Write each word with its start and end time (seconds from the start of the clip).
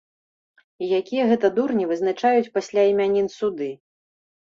І 0.85 0.87
якія 1.01 1.27
гэта 1.33 1.47
дурні 1.59 1.85
вызначаюць 1.93 2.51
пасля 2.59 2.89
імянін 2.97 3.33
суды? 3.39 3.73